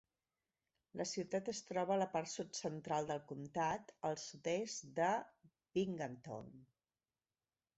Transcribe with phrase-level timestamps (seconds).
[1.01, 5.11] La ciutat es troba a la part sud central del comtat, al sud-est de
[5.79, 6.51] Binghamton.